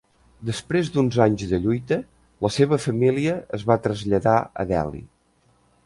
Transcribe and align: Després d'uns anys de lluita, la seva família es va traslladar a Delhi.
Després 0.49 0.87
d'uns 0.95 1.17
anys 1.25 1.43
de 1.51 1.59
lluita, 1.65 1.99
la 2.47 2.51
seva 2.57 2.81
família 2.87 3.37
es 3.59 3.67
va 3.73 3.81
traslladar 3.87 4.37
a 4.65 4.71
Delhi. 4.73 5.05